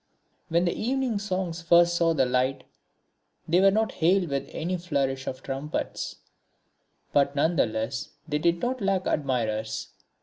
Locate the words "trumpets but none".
5.43-7.55